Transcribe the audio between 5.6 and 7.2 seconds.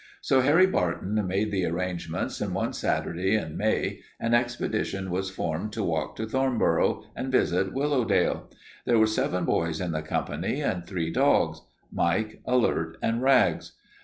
to walk to Thornboro